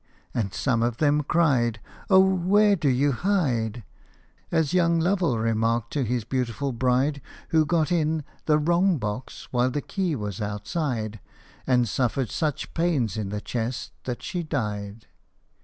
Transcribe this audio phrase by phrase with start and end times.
[0.33, 3.83] And some of them cried," Oh, where do you hide?"
[4.51, 9.69] As young Lovell remarked to his beautiful bride, Who got in" the wrong box," while
[9.69, 11.19] the key was outside,
[11.67, 15.05] And suffered such pains in the chest that she died.